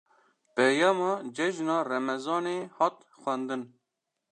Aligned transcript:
Peyama 0.55 1.11
cejna 1.35 1.75
remezanê, 1.89 2.57
hat 2.77 2.97
xwendin 3.21 3.63